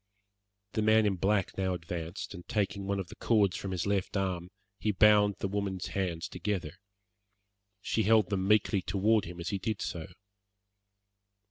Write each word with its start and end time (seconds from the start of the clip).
The 0.71 0.81
man 0.81 1.05
in 1.05 1.15
black 1.17 1.55
now 1.59 1.75
advanced, 1.75 2.33
and 2.33 2.47
taking 2.47 2.87
one 2.87 2.99
of 2.99 3.09
the 3.09 3.15
cords 3.15 3.55
from 3.55 3.69
his 3.69 3.85
left 3.85 4.17
arm, 4.17 4.49
he 4.79 4.91
bound 4.91 5.35
the 5.37 5.47
woman's 5.47 5.89
hands 5.89 6.27
together. 6.27 6.77
She 7.83 8.01
held 8.01 8.31
them 8.31 8.47
meekly 8.47 8.81
toward 8.81 9.25
him 9.25 9.39
as 9.39 9.49
he 9.49 9.59
did 9.59 9.79
so. 9.79 10.07